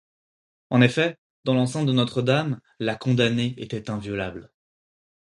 En 0.71 0.81
effet, 0.81 1.15
dans 1.43 1.53
l'enceinte 1.53 1.85
de 1.85 1.91
Notre-Dame, 1.93 2.59
la 2.79 2.95
condamnée 2.95 3.53
était 3.57 3.91
inviolable. 3.91 4.51